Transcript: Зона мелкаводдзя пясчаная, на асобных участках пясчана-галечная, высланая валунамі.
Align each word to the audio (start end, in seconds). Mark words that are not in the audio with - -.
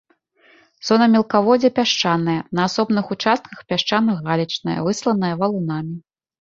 Зона 0.87 1.07
мелкаводдзя 1.15 1.71
пясчаная, 1.81 2.39
на 2.61 2.67
асобных 2.71 3.05
участках 3.19 3.57
пясчана-галечная, 3.69 4.79
высланая 4.89 5.33
валунамі. 5.47 5.95